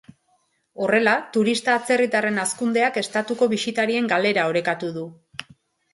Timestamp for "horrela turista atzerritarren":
0.85-2.43